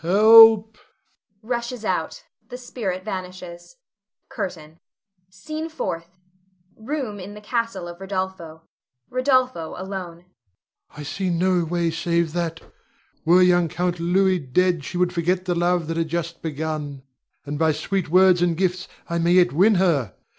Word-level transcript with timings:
help! 0.03 0.79
[Rushes 1.43 1.85
out. 1.85 2.23
The 2.49 2.57
spirit 2.57 3.05
vanishes. 3.05 3.75
CURTAIN. 4.29 4.79
SCENE 5.29 5.69
FOURTH. 5.69 6.09
[Room 6.75 7.19
in 7.19 7.35
the 7.35 7.39
castle 7.39 7.87
of 7.87 7.99
Rodolpho. 7.99 8.63
Rodolpho 9.11 9.75
alone.] 9.79 10.15
Rod. 10.17 10.25
I 10.97 11.03
see 11.03 11.29
no 11.29 11.63
way 11.63 11.91
save 11.91 12.33
that. 12.33 12.61
Were 13.25 13.43
young 13.43 13.67
Count 13.69 13.99
Louis 13.99 14.39
dead 14.39 14.83
she 14.83 14.97
would 14.97 15.13
forget 15.13 15.45
the 15.45 15.53
love 15.53 15.85
that 15.85 15.97
had 15.97 16.07
just 16.07 16.41
begun, 16.41 17.03
and 17.45 17.59
by 17.59 17.71
sweet 17.71 18.09
words 18.09 18.41
and 18.41 18.57
gifts 18.57 18.87
I 19.07 19.19
may 19.19 19.33
yet 19.33 19.51
win 19.53 19.75
her. 19.75 20.15